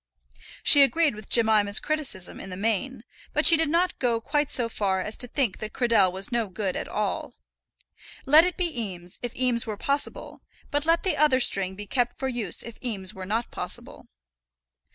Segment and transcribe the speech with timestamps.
[0.63, 3.03] She agreed with Jemima's criticism in the main,
[3.33, 6.47] but she did not go quite so far as to think that Cradell was no
[6.49, 7.35] good at all.
[8.25, 10.41] Let it be Eames, if Eames were possible;
[10.71, 14.07] but let the other string be kept for use if Eames were not possible.